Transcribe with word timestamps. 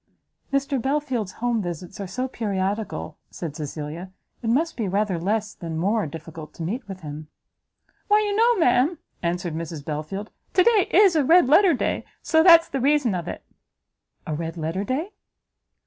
"If 0.51 0.67
Mr 0.67 0.81
Belfield's 0.81 1.33
home 1.33 1.61
visits 1.61 1.99
are 1.99 2.07
so 2.07 2.27
periodical," 2.27 3.19
said 3.29 3.55
Cecilia, 3.55 4.11
"it 4.41 4.49
must 4.49 4.75
be 4.75 4.87
rather 4.87 5.19
less, 5.19 5.53
than 5.53 5.77
more, 5.77 6.07
difficult 6.07 6.55
to 6.55 6.63
meet 6.63 6.87
with 6.87 7.01
him." 7.01 7.27
"Why 8.07 8.21
you 8.21 8.35
know, 8.35 8.55
ma'am," 8.57 8.97
answered 9.21 9.53
Mrs 9.53 9.85
Belfield, 9.85 10.31
"to 10.55 10.63
day 10.63 10.87
is 10.89 11.15
a 11.15 11.23
red 11.23 11.45
letter 11.47 11.75
day, 11.75 12.03
so 12.23 12.41
that's 12.41 12.67
the 12.67 12.81
reason 12.81 13.13
of 13.13 13.27
it." 13.27 13.43
"A 14.25 14.33
red 14.33 14.57
letter 14.57 14.83
day?" 14.83 15.11